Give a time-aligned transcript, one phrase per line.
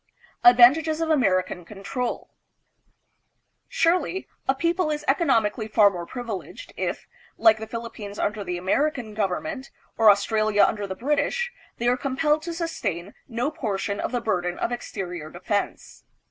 [0.43, 2.31] Advantages of American Control.
[3.67, 7.05] Surely, a people is economically far more privileged if,
[7.37, 9.69] like the Philippines under the American government,
[9.99, 14.57] or Australia under the British, they are compelled to sustain no portion of the burden
[14.57, 16.03] of exterior defense.